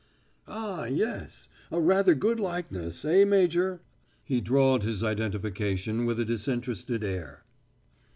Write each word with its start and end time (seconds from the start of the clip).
"Ah, 0.47 0.85
yes, 0.85 1.47
a 1.69 1.79
rather 1.79 2.15
good 2.15 2.39
likeness, 2.39 3.05
eh, 3.05 3.23
Major?" 3.23 3.81
He 4.23 4.41
drawled 4.41 4.81
his 4.81 5.03
identification 5.03 6.07
with 6.07 6.19
a 6.19 6.25
disinterested 6.25 7.03
air. 7.03 7.43